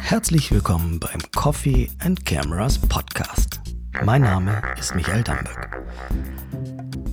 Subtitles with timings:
[0.00, 3.60] Herzlich willkommen beim Coffee and Cameras Podcast.
[4.04, 5.82] Mein Name ist Michael Damberg.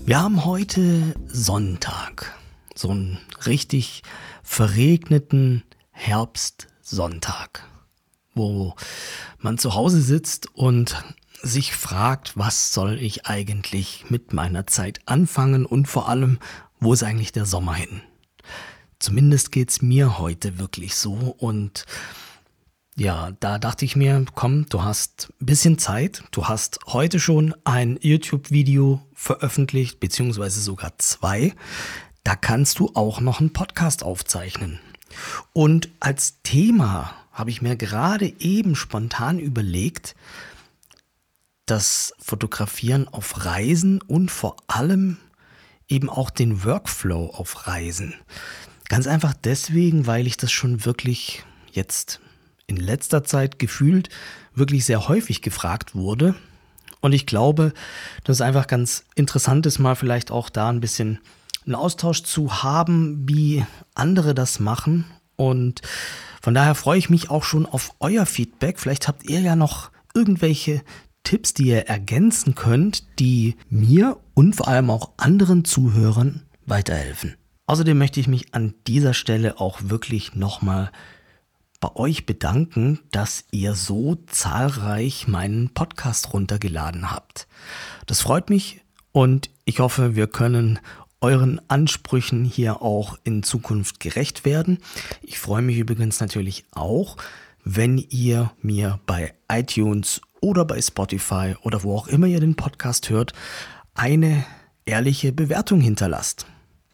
[0.06, 2.34] Wir haben heute Sonntag,
[2.74, 4.04] so einen richtig
[4.44, 7.64] verregneten Herbstsonntag,
[8.34, 8.76] wo
[9.40, 10.96] man zu Hause sitzt und
[11.42, 16.40] sich fragt, was soll ich eigentlich mit meiner Zeit anfangen und vor allem,
[16.80, 18.02] wo ist eigentlich der Sommer hin?
[19.00, 21.86] Zumindest geht's mir heute wirklich so und
[23.00, 26.24] ja, da dachte ich mir, komm, du hast ein bisschen Zeit.
[26.32, 31.54] Du hast heute schon ein YouTube-Video veröffentlicht, beziehungsweise sogar zwei.
[32.24, 34.80] Da kannst du auch noch einen Podcast aufzeichnen.
[35.54, 40.16] Und als Thema habe ich mir gerade eben spontan überlegt,
[41.68, 45.18] das Fotografieren auf Reisen und vor allem
[45.88, 48.16] eben auch den Workflow auf Reisen.
[48.90, 52.20] Ganz einfach deswegen, weil ich das schon wirklich jetzt
[52.68, 54.10] in letzter Zeit gefühlt
[54.54, 56.36] wirklich sehr häufig gefragt wurde.
[57.00, 57.74] Und ich glaube,
[58.24, 61.20] dass es einfach ganz interessant ist, mal vielleicht auch da ein bisschen
[61.66, 65.06] einen Austausch zu haben, wie andere das machen.
[65.36, 65.82] Und
[66.42, 68.80] von daher freue ich mich auch schon auf euer Feedback.
[68.80, 70.82] Vielleicht habt ihr ja noch irgendwelche
[71.24, 77.36] Tipps, die ihr ergänzen könnt, die mir und vor allem auch anderen Zuhörern weiterhelfen.
[77.68, 80.90] Außerdem möchte ich mich an dieser Stelle auch wirklich nochmal
[81.80, 87.48] bei euch bedanken, dass ihr so zahlreich meinen Podcast runtergeladen habt.
[88.06, 90.80] Das freut mich und ich hoffe, wir können
[91.20, 94.80] euren Ansprüchen hier auch in Zukunft gerecht werden.
[95.22, 97.18] Ich freue mich übrigens natürlich auch,
[97.64, 103.10] wenn ihr mir bei iTunes oder bei Spotify oder wo auch immer ihr den Podcast
[103.10, 103.34] hört,
[103.94, 104.46] eine
[104.86, 106.46] ehrliche Bewertung hinterlasst.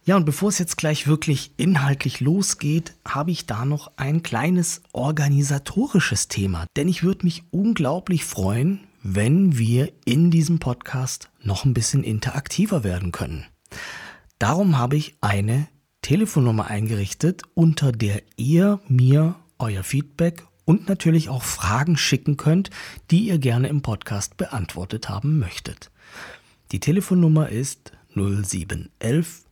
[0.06, 4.82] Ja, und bevor es jetzt gleich wirklich inhaltlich losgeht, habe ich da noch ein kleines
[4.92, 6.66] organisatorisches Thema.
[6.76, 12.84] Denn ich würde mich unglaublich freuen, wenn wir in diesem Podcast noch ein bisschen interaktiver
[12.84, 13.46] werden können.
[14.40, 15.69] Darum habe ich eine
[16.02, 22.72] Telefonnummer eingerichtet, unter der ihr mir euer Feedback und natürlich auch Fragen schicken könnt,
[23.09, 25.92] die ihr gerne im Podcast beantwortet haben möchtet.
[26.74, 29.43] Die Telefonnummer ist 0711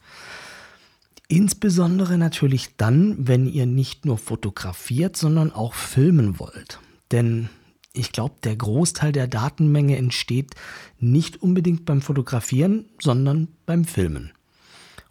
[1.28, 6.80] Insbesondere natürlich dann, wenn ihr nicht nur fotografiert, sondern auch filmen wollt.
[7.12, 7.48] Denn
[7.92, 10.54] ich glaube, der Großteil der Datenmenge entsteht
[10.98, 14.32] nicht unbedingt beim Fotografieren, sondern beim Filmen.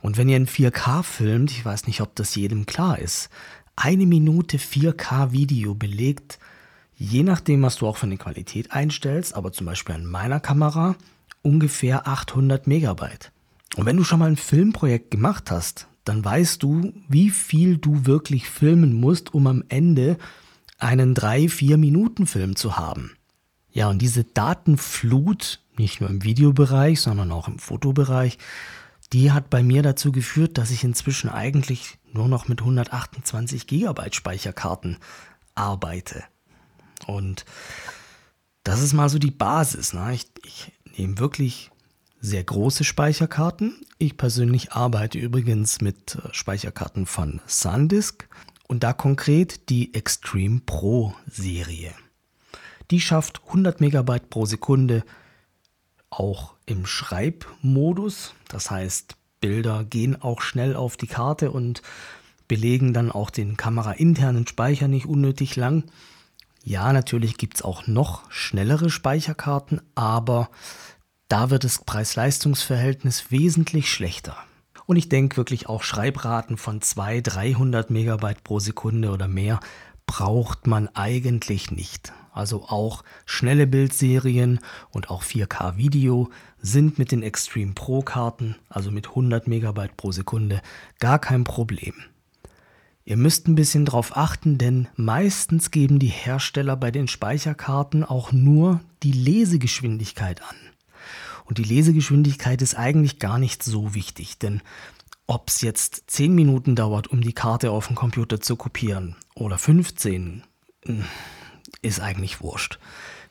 [0.01, 3.29] Und wenn ihr in 4K filmt, ich weiß nicht, ob das jedem klar ist,
[3.75, 6.39] eine Minute 4K Video belegt,
[6.95, 10.95] je nachdem, was du auch von der Qualität einstellst, aber zum Beispiel an meiner Kamera
[11.41, 13.31] ungefähr 800 Megabyte.
[13.75, 18.05] Und wenn du schon mal ein Filmprojekt gemacht hast, dann weißt du, wie viel du
[18.05, 20.17] wirklich filmen musst, um am Ende
[20.79, 23.11] einen 3-4 Minuten Film zu haben.
[23.71, 28.37] Ja, und diese Datenflut, nicht nur im Videobereich, sondern auch im Fotobereich,
[29.13, 34.15] die hat bei mir dazu geführt, dass ich inzwischen eigentlich nur noch mit 128 Gigabyte
[34.15, 34.97] Speicherkarten
[35.55, 36.23] arbeite.
[37.07, 37.45] Und
[38.63, 39.93] das ist mal so die Basis.
[39.93, 40.13] Ne?
[40.13, 41.71] Ich, ich nehme wirklich
[42.21, 43.81] sehr große Speicherkarten.
[43.97, 48.27] Ich persönlich arbeite übrigens mit äh, Speicherkarten von SanDisk
[48.69, 51.91] und da konkret die Extreme Pro Serie.
[52.91, 55.03] Die schafft 100 Megabyte pro Sekunde
[56.09, 58.33] auch im Schreibmodus.
[58.47, 61.81] Das heißt, Bilder gehen auch schnell auf die Karte und
[62.47, 65.83] belegen dann auch den kamerainternen Speicher nicht unnötig lang.
[66.63, 70.49] Ja, natürlich gibt es auch noch schnellere Speicherkarten, aber
[71.27, 74.35] da wird das Preis-Leistungs-Verhältnis wesentlich schlechter.
[74.89, 79.59] Und ich denke wirklich auch Schreibraten von 200, 300 Megabyte pro Sekunde oder mehr
[80.07, 82.11] braucht man eigentlich nicht.
[82.33, 84.59] also auch schnelle Bildserien
[84.89, 90.11] und auch 4K Video sind mit den Extreme Pro Karten, also mit 100 Megabyte pro
[90.11, 90.59] Sekunde,
[90.97, 91.93] gar kein Problem.
[93.05, 98.31] Ihr müsst ein bisschen drauf achten, denn meistens geben die Hersteller bei den Speicherkarten auch
[98.31, 100.68] nur die Lesegeschwindigkeit an.
[101.49, 104.61] Und die Lesegeschwindigkeit ist eigentlich gar nicht so wichtig, denn
[105.25, 109.57] ob es jetzt 10 Minuten dauert, um die Karte auf dem Computer zu kopieren oder
[109.57, 110.43] 15,
[110.85, 111.05] hm,
[111.81, 112.77] ist eigentlich wurscht.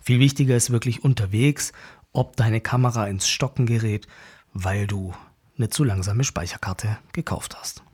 [0.01, 1.73] Viel wichtiger ist wirklich unterwegs,
[2.13, 4.09] ob deine Kamera ins Stocken gerät,
[4.53, 5.15] weil du
[5.57, 7.85] eine zu langsame Speicherkarte gekauft hast.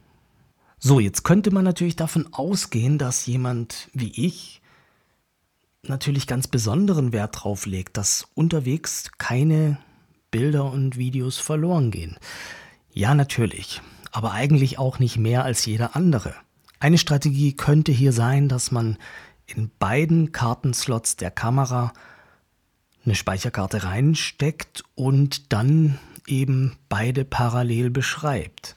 [0.79, 4.63] So, jetzt könnte man natürlich davon ausgehen, dass jemand wie ich
[5.83, 9.77] natürlich ganz besonderen Wert drauf legt, dass unterwegs keine
[10.35, 12.17] Bilder und Videos verloren gehen.
[12.93, 16.35] Ja, natürlich, aber eigentlich auch nicht mehr als jeder andere.
[16.81, 18.99] Eine Strategie könnte hier sein, dass man
[19.47, 21.93] in beiden Kartenslots der Kamera
[23.05, 28.75] eine Speicherkarte reinsteckt und dann eben beide parallel beschreibt.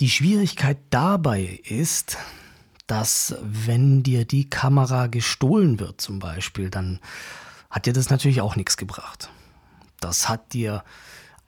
[0.00, 2.18] Die Schwierigkeit dabei ist,
[2.88, 6.98] dass wenn dir die Kamera gestohlen wird zum Beispiel, dann
[7.70, 9.30] hat dir das natürlich auch nichts gebracht.
[10.06, 10.84] Das hat dir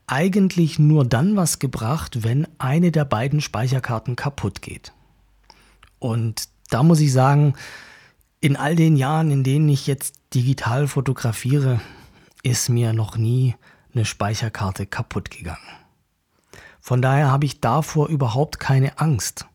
[0.09, 4.93] eigentlich nur dann was gebracht, wenn eine der beiden Speicherkarten kaputt geht.
[6.01, 7.55] Und da muss ich sagen,
[8.41, 11.81] in all den Jahren, in denen ich jetzt digital fotografiere,
[12.43, 13.55] ist mir noch nie
[13.95, 15.59] eine Speicherkarte kaputt gegangen.
[16.81, 19.47] Von daher habe ich davor überhaupt keine Angst.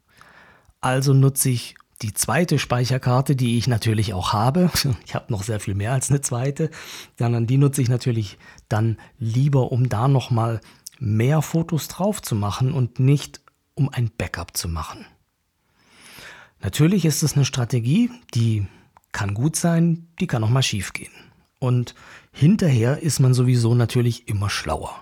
[0.79, 4.69] Also nutze ich die zweite Speicherkarte, die ich natürlich auch habe,
[5.05, 6.69] ich habe noch sehr viel mehr als eine zweite,
[7.17, 8.38] sondern die nutze ich natürlich
[8.69, 10.59] dann lieber, um da nochmal
[11.00, 13.41] mehr Fotos drauf zu machen und nicht
[13.73, 15.05] um ein Backup zu machen.
[16.61, 18.67] Natürlich ist es eine Strategie, die
[19.11, 21.11] kann gut sein, die kann auch mal schief gehen.
[21.59, 21.95] Und
[22.31, 24.95] hinterher ist man sowieso natürlich immer schlauer.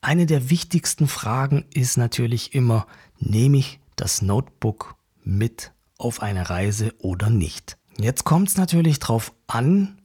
[0.00, 2.86] Eine der wichtigsten Fragen ist natürlich immer,
[3.18, 7.76] nehme ich das Notebook mit auf eine Reise oder nicht.
[7.98, 10.00] Jetzt kommt es natürlich darauf an,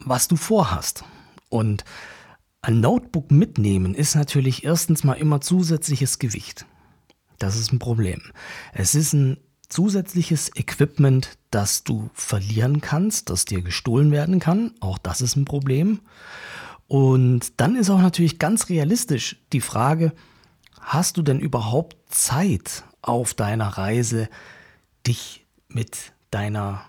[0.00, 1.04] was du vorhast.
[1.48, 1.84] Und
[2.62, 6.66] ein Notebook mitnehmen ist natürlich erstens mal immer zusätzliches Gewicht.
[7.38, 8.20] Das ist ein Problem.
[8.72, 9.38] Es ist ein
[9.68, 14.72] zusätzliches Equipment, das du verlieren kannst, das dir gestohlen werden kann.
[14.80, 16.00] Auch das ist ein Problem.
[16.86, 20.12] Und dann ist auch natürlich ganz realistisch die Frage,
[20.80, 24.28] hast du denn überhaupt Zeit auf deiner Reise,
[25.06, 26.84] dich mit deiner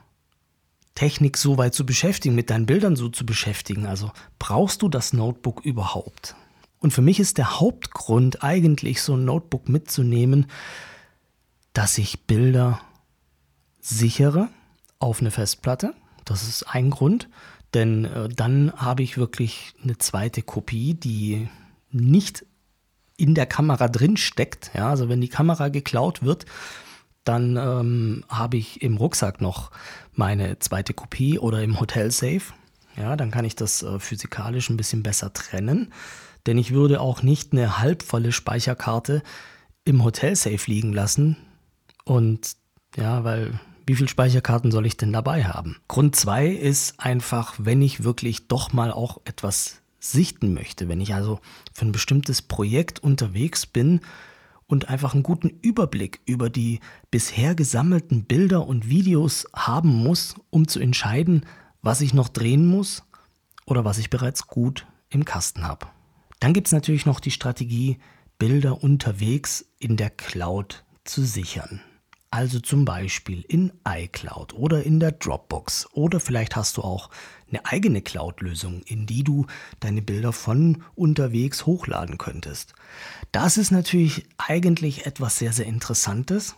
[0.95, 3.85] Technik so weit zu beschäftigen, mit deinen Bildern so zu beschäftigen.
[3.85, 6.35] Also brauchst du das Notebook überhaupt?
[6.79, 10.47] Und für mich ist der Hauptgrund eigentlich so ein Notebook mitzunehmen,
[11.73, 12.79] dass ich Bilder
[13.81, 14.49] sichere
[14.99, 15.93] auf eine Festplatte.
[16.23, 17.29] Das ist ein Grund,
[17.73, 21.49] denn äh, dann habe ich wirklich eine zweite Kopie, die
[21.91, 22.45] nicht
[23.17, 24.71] in der Kamera drin steckt.
[24.73, 26.45] Ja, also wenn die Kamera geklaut wird,
[27.25, 29.71] dann ähm, habe ich im Rucksack noch
[30.13, 32.41] meine zweite Kopie oder im Hotel Safe.
[32.95, 35.91] Ja, dann kann ich das äh, physikalisch ein bisschen besser trennen.
[36.45, 39.23] Denn ich würde auch nicht eine halbvolle Speicherkarte
[39.83, 41.35] im Hotel Safe liegen lassen.
[42.05, 42.55] Und
[42.95, 45.77] ja, weil wie viele Speicherkarten soll ich denn dabei haben?
[45.87, 51.13] Grund zwei ist einfach, wenn ich wirklich doch mal auch etwas sichten möchte, wenn ich
[51.13, 51.39] also
[51.73, 54.01] für ein bestimmtes Projekt unterwegs bin,
[54.67, 56.79] und einfach einen guten Überblick über die
[57.11, 61.45] bisher gesammelten Bilder und Videos haben muss, um zu entscheiden,
[61.81, 63.03] was ich noch drehen muss
[63.65, 65.87] oder was ich bereits gut im Kasten habe.
[66.39, 67.97] Dann gibt es natürlich noch die Strategie,
[68.37, 71.81] Bilder unterwegs in der Cloud zu sichern.
[72.35, 75.87] Also zum Beispiel in iCloud oder in der Dropbox.
[75.93, 77.09] Oder vielleicht hast du auch
[77.47, 79.45] eine eigene Cloud-Lösung, in die du
[79.79, 82.73] deine Bilder von unterwegs hochladen könntest.
[83.31, 86.57] Das ist natürlich eigentlich etwas sehr, sehr Interessantes.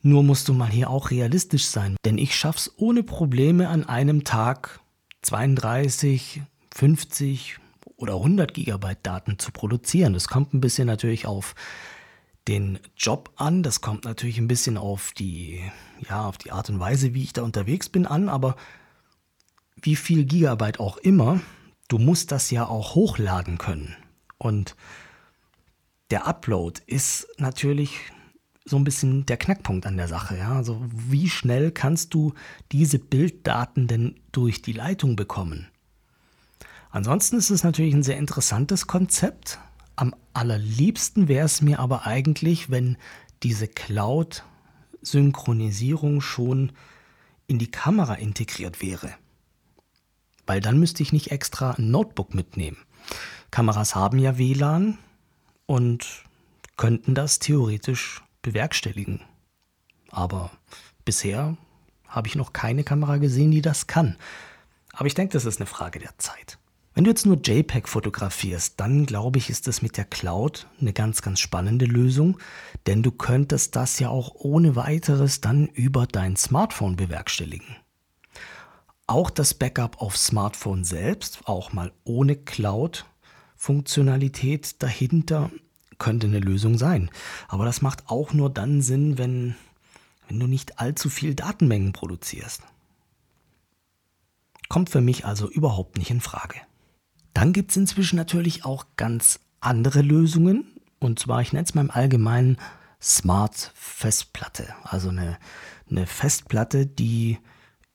[0.00, 4.22] Nur musst du mal hier auch realistisch sein, denn ich schaff's ohne Probleme an einem
[4.22, 4.78] Tag
[5.22, 7.58] 32, 50
[7.96, 10.12] oder 100 Gigabyte Daten zu produzieren.
[10.12, 11.56] Das kommt ein bisschen natürlich auf
[12.50, 13.62] den Job an.
[13.62, 15.60] Das kommt natürlich ein bisschen auf die,
[16.08, 18.56] ja, auf die Art und Weise, wie ich da unterwegs bin, an, aber
[19.80, 21.40] wie viel Gigabyte auch immer,
[21.88, 23.96] du musst das ja auch hochladen können.
[24.36, 24.76] Und
[26.10, 28.00] der Upload ist natürlich
[28.64, 30.36] so ein bisschen der Knackpunkt an der Sache.
[30.36, 30.56] Ja?
[30.56, 32.34] Also wie schnell kannst du
[32.72, 35.68] diese Bilddaten denn durch die Leitung bekommen?
[36.90, 39.60] Ansonsten ist es natürlich ein sehr interessantes Konzept,
[40.00, 42.96] am allerliebsten wäre es mir aber eigentlich, wenn
[43.42, 46.72] diese Cloud-Synchronisierung schon
[47.46, 49.12] in die Kamera integriert wäre.
[50.46, 52.78] weil dann müsste ich nicht extra ein Notebook mitnehmen.
[53.52, 54.98] Kameras haben ja WLAN
[55.66, 56.24] und
[56.76, 59.20] könnten das theoretisch bewerkstelligen.
[60.10, 60.50] Aber
[61.04, 61.56] bisher
[62.08, 64.16] habe ich noch keine Kamera gesehen, die das kann.
[64.92, 66.58] Aber ich denke, das ist eine Frage der Zeit.
[66.92, 70.92] Wenn du jetzt nur JPEG fotografierst, dann glaube ich, ist das mit der Cloud eine
[70.92, 72.36] ganz, ganz spannende Lösung,
[72.86, 77.76] denn du könntest das ja auch ohne weiteres dann über dein Smartphone bewerkstelligen.
[79.06, 85.52] Auch das Backup auf Smartphone selbst, auch mal ohne Cloud-Funktionalität dahinter,
[85.98, 87.08] könnte eine Lösung sein.
[87.46, 89.54] Aber das macht auch nur dann Sinn, wenn,
[90.26, 92.62] wenn du nicht allzu viel Datenmengen produzierst.
[94.68, 96.56] Kommt für mich also überhaupt nicht in Frage.
[97.34, 100.64] Dann gibt es inzwischen natürlich auch ganz andere Lösungen.
[100.98, 102.58] Und zwar, ich nenne es mal im Allgemeinen
[103.00, 104.68] Smart Festplatte.
[104.82, 105.38] Also eine,
[105.90, 107.38] eine Festplatte, die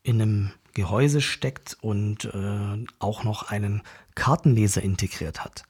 [0.03, 3.81] in einem Gehäuse steckt und äh, auch noch einen
[4.15, 5.63] Kartenleser integriert hat.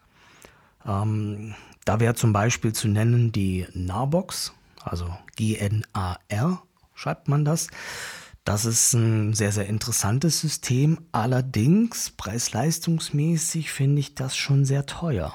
[0.85, 1.55] Ähm,
[1.85, 6.61] da wäre zum Beispiel zu nennen die Narbox, also G-N-A-R
[6.93, 7.67] schreibt man das.
[8.45, 10.99] Das ist ein sehr, sehr interessantes System.
[11.11, 15.33] Allerdings, preis-leistungsmäßig finde ich das schon sehr teuer.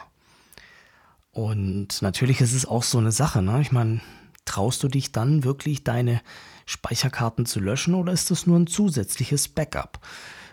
[1.32, 3.42] Und natürlich ist es auch so eine Sache.
[3.42, 3.60] Ne?
[3.60, 4.00] Ich meine,
[4.44, 6.22] traust du dich dann wirklich deine
[6.66, 9.98] Speicherkarten zu löschen oder ist das nur ein zusätzliches Backup?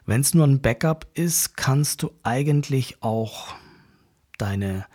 [0.08, 3.54] Wenn es nur ein Backup ist, kannst du eigentlich auch
[4.40, 4.88] deine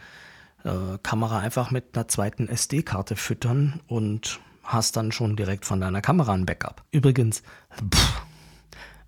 [0.64, 6.00] äh, Kamera einfach mit einer zweiten SD-Karte füttern und hast dann schon direkt von deiner
[6.00, 6.84] Kamera ein Backup.
[6.90, 7.42] Übrigens,
[7.94, 8.22] pff,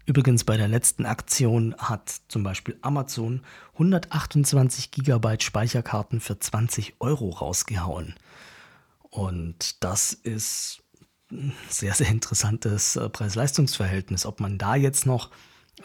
[0.07, 3.43] übrigens bei der letzten Aktion hat zum Beispiel Amazon
[3.75, 8.15] 128 GB Speicherkarten für 20 Euro rausgehauen.
[9.11, 10.83] Und das ist
[11.31, 14.27] ein sehr, sehr interessantes äh, Preis-Leistungs-Verhältnis.
[14.27, 15.31] Ob man da jetzt noch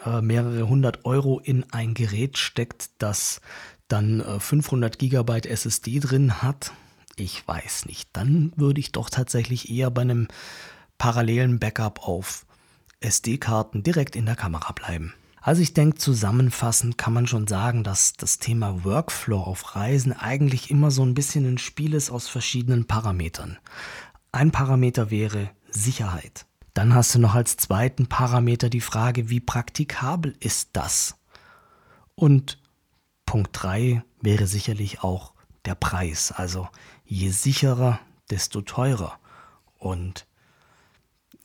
[0.04, 3.40] äh, mehrere hundert Euro in ein Gerät steckt, das
[3.88, 6.72] dann 500 GB SSD drin hat,
[7.20, 8.08] ich weiß nicht.
[8.12, 10.28] Dann würde ich doch tatsächlich eher bei einem
[10.98, 12.46] parallelen Backup auf
[13.00, 15.14] SD-Karten direkt in der Kamera bleiben.
[15.42, 20.70] Also ich denke, zusammenfassend kann man schon sagen, dass das Thema Workflow auf Reisen eigentlich
[20.70, 23.58] immer so ein bisschen ein Spiel ist aus verschiedenen Parametern.
[24.32, 26.46] Ein Parameter wäre Sicherheit.
[26.74, 31.16] Dann hast du noch als zweiten Parameter die Frage, wie praktikabel ist das?
[32.14, 32.58] Und
[33.24, 35.32] Punkt 3 wäre sicherlich auch
[35.64, 36.32] der Preis.
[36.32, 36.68] Also
[37.10, 37.98] je sicherer,
[38.30, 39.18] desto teurer.
[39.78, 40.26] Und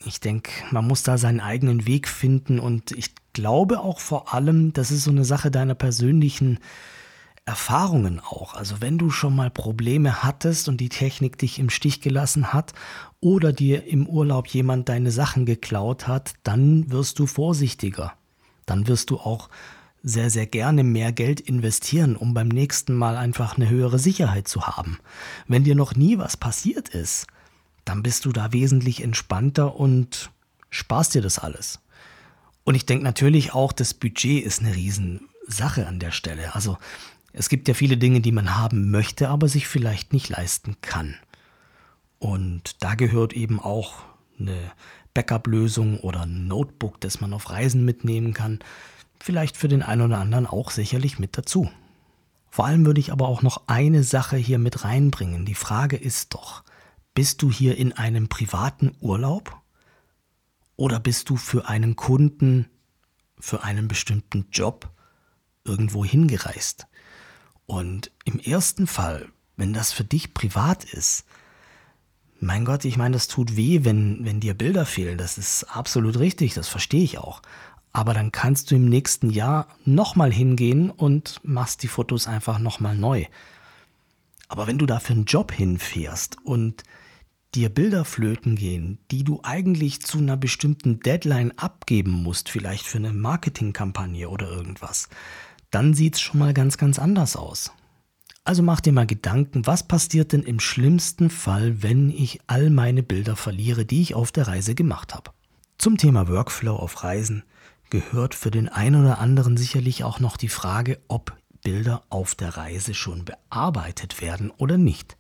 [0.06, 4.72] ich denke, man muss da seinen eigenen Weg finden und ich glaube auch vor allem,
[4.74, 6.60] das ist so eine Sache deiner persönlichen
[7.46, 8.54] Erfahrungen auch.
[8.54, 12.74] Also wenn du schon mal Probleme hattest und die Technik dich im Stich gelassen hat
[13.20, 18.14] oder dir im Urlaub jemand deine Sachen geklaut hat, dann wirst du vorsichtiger.
[18.66, 19.50] Dann wirst du auch
[20.08, 24.68] sehr, sehr gerne mehr Geld investieren, um beim nächsten Mal einfach eine höhere Sicherheit zu
[24.68, 25.00] haben.
[25.48, 27.26] Wenn dir noch nie was passiert ist,
[27.86, 30.30] dann bist du da wesentlich entspannter und
[30.70, 31.80] sparst dir das alles.
[32.64, 36.54] Und ich denke natürlich auch, das Budget ist eine Riesensache an der Stelle.
[36.54, 36.78] Also
[37.34, 41.16] es gibt ja viele Dinge, die man haben möchte, aber sich vielleicht nicht leisten kann.
[42.20, 44.04] Und da gehört eben auch
[44.40, 44.72] eine
[45.16, 48.60] Backup-Lösung oder ein Notebook, das man auf Reisen mitnehmen kann,
[49.20, 51.70] vielleicht für den einen oder anderen auch sicherlich mit dazu.
[52.50, 55.46] Vor allem würde ich aber auch noch eine Sache hier mit reinbringen.
[55.46, 56.64] Die Frage ist doch,
[57.14, 59.60] bist du hier in einem privaten Urlaub
[60.76, 62.68] oder bist du für einen Kunden,
[63.40, 64.90] für einen bestimmten Job
[65.64, 66.88] irgendwo hingereist?
[67.66, 71.26] Und im ersten Fall, wenn das für dich privat ist,
[72.40, 75.18] mein Gott, ich meine, das tut weh, wenn, wenn dir Bilder fehlen.
[75.18, 77.42] Das ist absolut richtig, das verstehe ich auch.
[77.96, 82.98] Aber dann kannst du im nächsten Jahr nochmal hingehen und machst die Fotos einfach nochmal
[82.98, 83.24] neu.
[84.50, 86.84] Aber wenn du da für einen Job hinfährst und
[87.54, 92.98] dir Bilder flöten gehen, die du eigentlich zu einer bestimmten Deadline abgeben musst, vielleicht für
[92.98, 95.08] eine Marketingkampagne oder irgendwas,
[95.72, 97.72] dann sieht es schon mal ganz, ganz anders aus.
[98.44, 103.04] Also mach dir mal Gedanken, was passiert denn im schlimmsten Fall, wenn ich all meine
[103.04, 105.32] Bilder verliere, die ich auf der Reise gemacht habe.
[105.78, 107.44] Zum Thema Workflow auf Reisen
[107.96, 111.34] gehört für den einen oder anderen sicherlich auch noch die Frage, ob
[111.64, 115.16] Bilder auf der Reise schon bearbeitet werden oder nicht.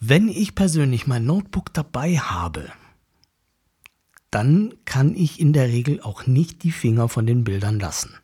[0.00, 2.72] Wenn ich persönlich mein Notebook dabei habe,
[4.32, 8.16] dann kann ich in der Regel auch nicht die Finger von den Bildern lassen.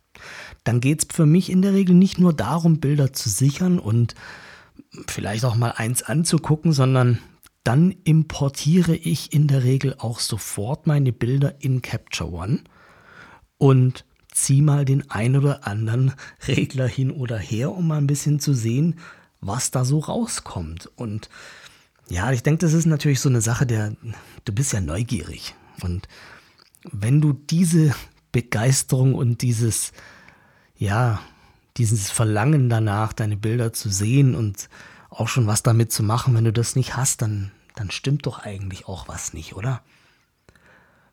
[0.65, 4.17] Dann geht es für mich in der Regel nicht nur darum, Bilder zu sichern und
[5.07, 7.21] vielleicht auch mal eins anzugucken, sondern
[7.63, 12.65] dann importiere ich in der Regel auch sofort meine Bilder in Capture One
[13.61, 16.15] und zieh mal den ein oder anderen
[16.49, 18.99] Regler hin oder her, um mal ein bisschen zu sehen,
[19.43, 20.89] was da so rauskommt.
[20.97, 21.29] Und
[22.09, 23.93] ja, ich denke, das ist natürlich so eine Sache, der
[24.47, 25.55] du bist ja neugierig.
[25.83, 26.09] Und
[26.91, 27.95] wenn du diese
[28.33, 29.93] Begeisterung und dieses,
[30.79, 31.21] ja,
[31.77, 34.71] dieses Verlangen danach, deine Bilder zu sehen und
[35.11, 38.39] auch schon was damit zu machen, wenn du das nicht hast, dann, dann stimmt doch
[38.39, 39.83] eigentlich auch was nicht, oder?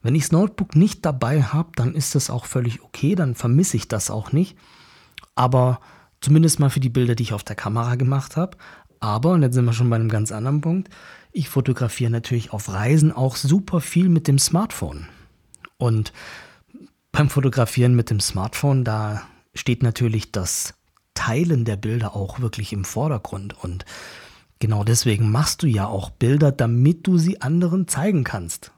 [0.08, 3.76] Wenn ich das Notebook nicht dabei habe, dann ist das auch völlig okay, dann vermisse
[3.76, 4.58] ich das auch nicht.
[5.36, 5.82] Aber
[6.22, 8.56] zumindest mal für die Bilder, die ich auf der Kamera gemacht habe.
[9.02, 10.90] Aber, und jetzt sind wir schon bei einem ganz anderen Punkt,
[11.34, 15.10] ich fotografiere natürlich auf Reisen auch super viel mit dem Smartphone.
[15.76, 16.14] Und
[17.12, 19.24] beim Fotografieren mit dem Smartphone, da
[19.56, 20.74] steht natürlich das
[21.16, 23.62] Teilen der Bilder auch wirklich im Vordergrund.
[23.62, 23.84] Und
[24.60, 28.72] genau deswegen machst du ja auch Bilder, damit du sie anderen zeigen kannst.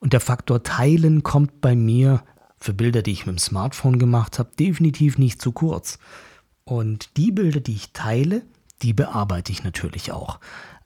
[0.00, 2.22] Und der Faktor Teilen kommt bei mir
[2.58, 5.98] für Bilder, die ich mit dem Smartphone gemacht habe, definitiv nicht zu kurz.
[6.64, 8.42] Und die Bilder, die ich teile,
[8.82, 10.40] die bearbeite ich natürlich auch.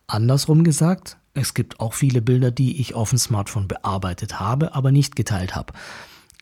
[0.07, 4.93] Andersrum gesagt, es gibt auch viele Bilder, die ich auf dem Smartphone bearbeitet habe, aber
[4.93, 5.73] nicht geteilt habe.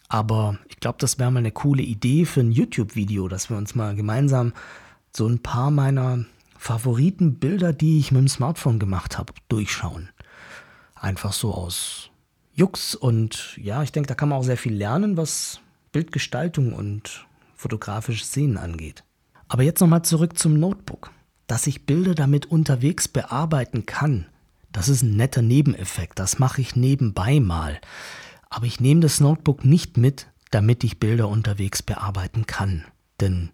[0.09, 3.75] Aber ich glaube, das wäre mal eine coole Idee für ein YouTube-Video, dass wir uns
[3.75, 4.53] mal gemeinsam
[5.15, 6.25] so ein paar meiner
[6.59, 10.11] Favoritenbilder, die ich mit dem Smartphone gemacht habe, durchschauen.
[10.95, 12.12] Einfach so aus
[12.55, 15.61] Jux und ja, ich denke, da kann man auch sehr viel lernen, was
[15.93, 19.05] Bildgestaltung und fotografisches Sehen angeht.
[19.49, 21.11] Aber jetzt nochmal zurück zum Notebook.
[21.47, 24.27] Dass ich Bilder damit unterwegs bearbeiten kann,
[24.71, 27.79] das ist ein netter Nebeneffekt, das mache ich nebenbei mal.
[28.49, 32.85] Aber ich nehme das Notebook nicht mit, damit ich Bilder unterwegs bearbeiten kann.
[33.21, 33.51] Denn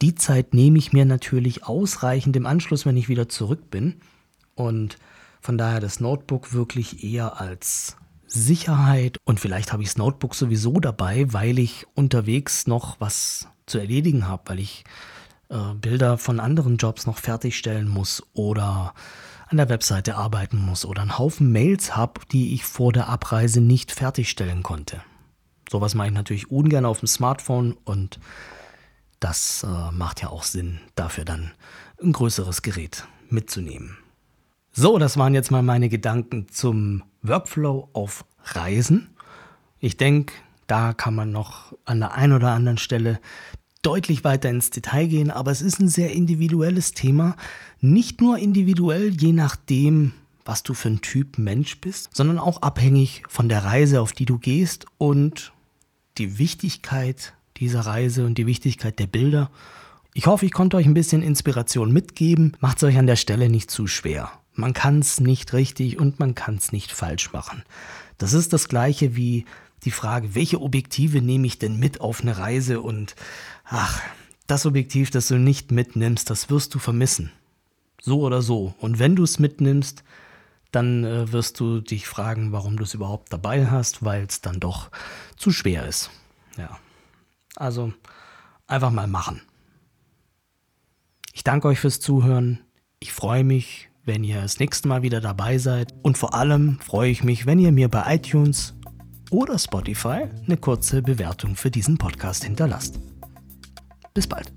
[0.00, 4.00] die Zeit nehme ich mir natürlich ausreichend im Anschluss, wenn ich wieder zurück bin.
[4.54, 4.98] Und
[5.40, 7.96] von daher das Notebook wirklich eher als
[8.32, 13.78] Sicherheit und vielleicht habe ich das Notebook sowieso dabei, weil ich unterwegs noch was zu
[13.78, 14.84] erledigen habe, weil ich
[15.48, 18.94] äh, Bilder von anderen Jobs noch fertigstellen muss oder
[19.48, 23.60] an der Webseite arbeiten muss oder einen Haufen Mails habe, die ich vor der Abreise
[23.60, 25.02] nicht fertigstellen konnte.
[25.70, 28.18] Sowas mache ich natürlich ungern auf dem Smartphone und
[29.20, 31.52] das äh, macht ja auch Sinn, dafür dann
[32.02, 33.98] ein größeres Gerät mitzunehmen.
[34.72, 39.10] So, das waren jetzt mal meine Gedanken zum Workflow auf Reisen.
[39.78, 40.34] Ich denke,
[40.66, 43.20] da kann man noch an der einen oder anderen Stelle
[43.82, 47.36] deutlich weiter ins Detail gehen, aber es ist ein sehr individuelles Thema.
[47.80, 50.12] Nicht nur individuell, je nachdem,
[50.44, 54.24] was du für ein Typ Mensch bist, sondern auch abhängig von der Reise, auf die
[54.24, 55.52] du gehst und
[56.18, 59.50] die Wichtigkeit dieser Reise und die Wichtigkeit der Bilder.
[60.14, 62.56] Ich hoffe, ich konnte euch ein bisschen Inspiration mitgeben.
[62.60, 64.30] Macht es euch an der Stelle nicht zu schwer.
[64.54, 67.62] Man kann es nicht richtig und man kann es nicht falsch machen.
[68.18, 69.46] Das ist das gleiche wie
[69.84, 73.16] die Frage, welche Objektive nehme ich denn mit auf eine Reise und
[73.64, 74.00] ach,
[74.46, 77.32] das Objektiv, das du nicht mitnimmst, das wirst du vermissen.
[78.00, 78.74] So oder so.
[78.78, 80.04] Und wenn du es mitnimmst,
[80.72, 84.58] dann äh, wirst du dich fragen, warum du es überhaupt dabei hast, weil es dann
[84.58, 84.90] doch
[85.36, 86.10] zu schwer ist.
[86.56, 86.78] Ja.
[87.56, 87.92] Also
[88.66, 89.42] einfach mal machen.
[91.32, 92.60] Ich danke euch fürs Zuhören.
[92.98, 95.94] Ich freue mich, wenn ihr das nächste Mal wieder dabei seid.
[96.02, 98.74] Und vor allem freue ich mich, wenn ihr mir bei iTunes
[99.30, 102.98] oder Spotify eine kurze Bewertung für diesen Podcast hinterlasst.
[104.14, 104.52] Bis bald.